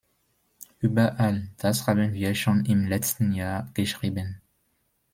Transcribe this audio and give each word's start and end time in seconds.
Über 0.79 1.19
all 1.19 1.49
das 1.59 1.85
haben 1.85 2.13
wir 2.13 2.33
schon 2.33 2.65
im 2.65 2.87
letzten 2.87 3.33
Jahr 3.33 3.69
geschrieben. 3.75 4.41